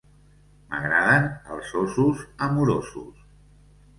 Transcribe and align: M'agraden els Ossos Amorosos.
M'agraden 0.69 1.27
els 1.57 1.75
Ossos 1.83 2.25
Amorosos. 2.47 3.23